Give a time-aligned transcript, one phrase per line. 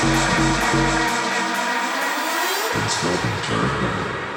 [0.00, 0.06] It's
[3.02, 4.27] not turn.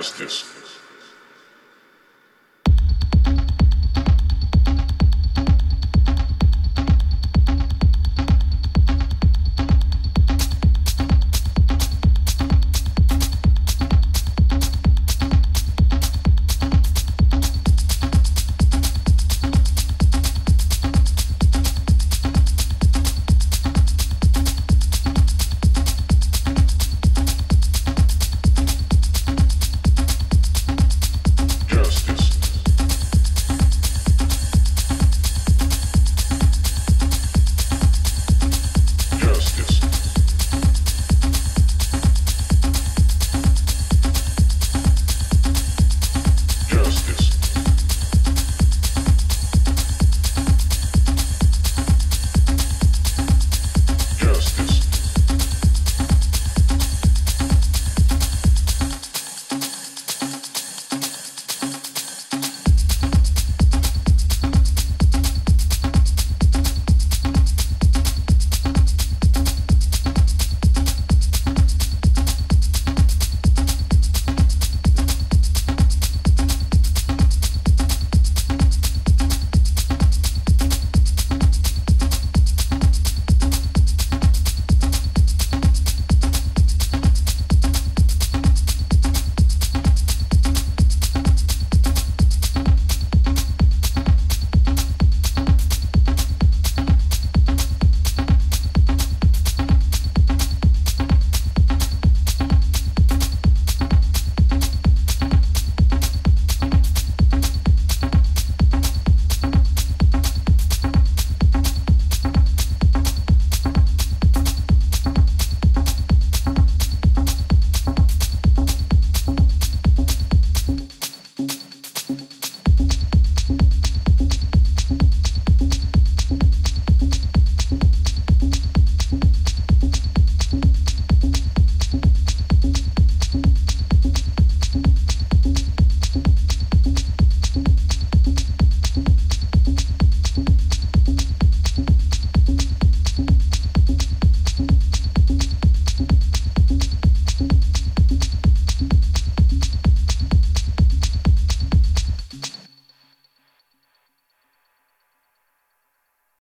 [0.00, 0.49] Justice.